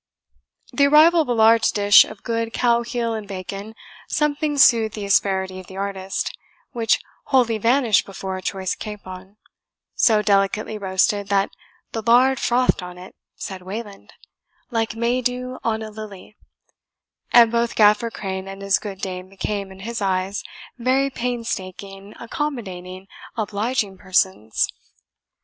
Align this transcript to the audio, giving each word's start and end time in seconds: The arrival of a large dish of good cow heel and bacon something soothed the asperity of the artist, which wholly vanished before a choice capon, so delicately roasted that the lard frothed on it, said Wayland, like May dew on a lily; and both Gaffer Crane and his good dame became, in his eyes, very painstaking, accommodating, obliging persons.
The 0.73 0.87
arrival 0.87 1.21
of 1.21 1.27
a 1.27 1.31
large 1.33 1.69
dish 1.69 2.05
of 2.05 2.23
good 2.23 2.53
cow 2.53 2.81
heel 2.81 3.13
and 3.13 3.27
bacon 3.27 3.75
something 4.07 4.57
soothed 4.57 4.95
the 4.95 5.05
asperity 5.05 5.59
of 5.59 5.67
the 5.67 5.77
artist, 5.77 6.35
which 6.71 6.99
wholly 7.25 7.59
vanished 7.59 8.07
before 8.07 8.35
a 8.35 8.41
choice 8.41 8.73
capon, 8.73 9.37
so 9.93 10.23
delicately 10.23 10.79
roasted 10.79 11.27
that 11.27 11.51
the 11.91 12.01
lard 12.01 12.39
frothed 12.39 12.81
on 12.81 12.97
it, 12.97 13.15
said 13.35 13.61
Wayland, 13.61 14.13
like 14.71 14.95
May 14.95 15.21
dew 15.21 15.59
on 15.63 15.83
a 15.83 15.91
lily; 15.91 16.35
and 17.31 17.51
both 17.51 17.75
Gaffer 17.75 18.09
Crane 18.09 18.47
and 18.47 18.63
his 18.63 18.79
good 18.79 19.01
dame 19.01 19.29
became, 19.29 19.71
in 19.71 19.81
his 19.81 20.01
eyes, 20.01 20.43
very 20.79 21.11
painstaking, 21.11 22.15
accommodating, 22.19 23.07
obliging 23.37 23.99
persons. 23.99 24.67